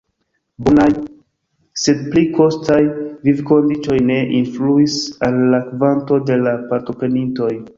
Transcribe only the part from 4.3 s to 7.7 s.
influis al la kvanto de la partoprenintoj.